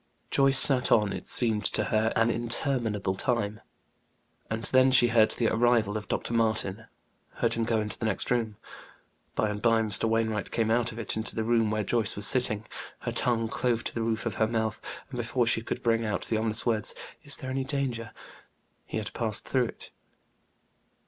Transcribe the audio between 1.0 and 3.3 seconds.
it seemed to her an interminable